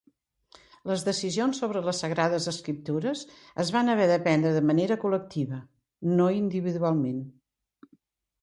Les 0.91 1.03
decisions 1.07 1.59
sobre 1.63 1.83
les 1.87 1.99
Sagrades 2.03 2.47
Escriptures 2.53 3.21
es 3.65 3.71
van 3.77 3.93
haver 3.95 4.09
de 4.13 4.17
prendre 4.29 4.55
de 4.59 4.65
manera 4.71 4.99
col·lectiva, 5.05 5.63
no 6.19 6.31
individualment. 6.39 7.25